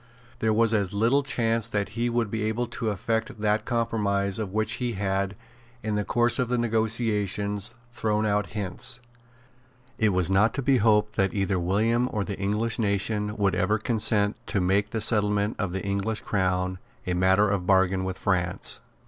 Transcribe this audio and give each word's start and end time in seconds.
There 0.39 0.51
was 0.51 0.73
as 0.73 0.93
little 0.95 1.21
chance 1.21 1.69
that 1.69 1.89
he 1.89 2.09
would 2.09 2.31
be 2.31 2.41
able 2.45 2.65
to 2.65 2.89
effect 2.89 3.39
that 3.39 3.65
compromise 3.65 4.39
of 4.39 4.51
which 4.51 4.73
he 4.81 4.93
had, 4.93 5.35
in 5.83 5.93
the 5.93 6.03
course 6.03 6.39
of 6.39 6.49
the 6.49 6.57
negotiations, 6.57 7.75
thrown 7.91 8.25
out 8.25 8.47
hints. 8.47 8.99
It 9.99 10.09
was 10.09 10.31
not 10.31 10.55
to 10.55 10.63
be 10.63 10.77
hoped 10.77 11.17
that 11.17 11.35
either 11.35 11.59
William 11.59 12.09
or 12.11 12.23
the 12.23 12.39
English 12.39 12.79
nation 12.79 13.37
would 13.37 13.53
ever 13.53 13.77
consent 13.77 14.37
to 14.47 14.59
make 14.59 14.89
the 14.89 15.01
settlement 15.01 15.55
of 15.59 15.71
the 15.71 15.83
English 15.85 16.21
crown 16.21 16.79
a 17.05 17.13
matter 17.13 17.47
of 17.47 17.67
bargain 17.67 18.03
with 18.03 18.17
France. 18.17 18.81